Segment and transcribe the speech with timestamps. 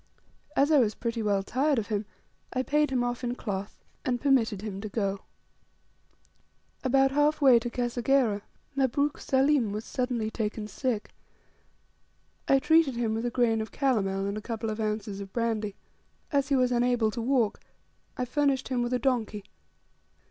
[0.55, 2.07] As I was pretty well tired of him,
[2.51, 5.19] I paid him off in cloth, and permitted him to go.
[6.83, 8.41] About half way to Kasegera
[8.75, 11.11] Mabruk Saleem was suddenly taken sick.
[12.47, 15.75] I treated him with a grain of calomel, and a couple of ounces of brandy.
[16.31, 17.59] As he was unable to walk,
[18.17, 19.43] I furnished him with a donkey.